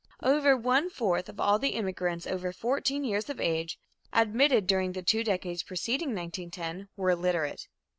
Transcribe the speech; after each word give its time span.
Over 0.23 0.57
one 0.57 0.89
fourth 0.89 1.29
of 1.29 1.39
all 1.39 1.59
the 1.59 1.75
immigrants 1.75 2.25
over 2.25 2.51
fourteen 2.51 3.03
years 3.03 3.29
of 3.29 3.39
age, 3.39 3.77
admitted 4.11 4.65
during 4.65 4.93
the 4.93 5.03
two 5.03 5.23
decades 5.23 5.61
preceding 5.61 6.15
1910, 6.15 6.89
were 6.97 7.11
illiterate. 7.11 7.67